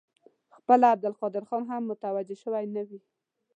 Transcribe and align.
خپله 0.57 0.85
عبدالقادر 0.93 1.43
خان 1.49 1.63
هم 1.69 1.83
متوجه 1.91 2.35
شوی 2.43 2.65
نه 2.75 2.81
وي. 2.87 2.99